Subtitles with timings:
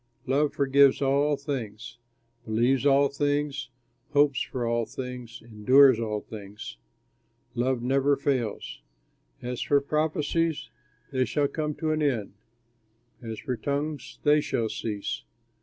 [0.25, 1.99] Love forgives all things,
[2.43, 3.69] believes all things,
[4.13, 6.77] hopes for all things, endures all things.
[7.53, 8.81] Love never fails.
[9.43, 10.71] As for prophecies
[11.11, 12.33] they shall come to an end.
[13.21, 15.21] As for tongues they shall cease.